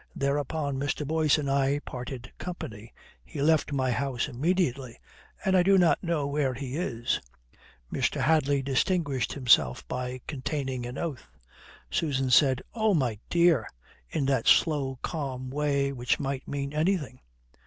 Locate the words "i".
1.47-1.77, 5.55-5.61